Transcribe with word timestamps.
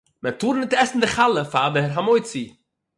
מען 0.23 0.33
טאָר 0.39 0.55
ניט 0.59 0.73
עסן 0.81 0.99
די 1.03 1.09
חלה 1.15 1.43
פֿאַר 1.53 1.69
דער 1.75 1.91
המוציא. 1.99 2.47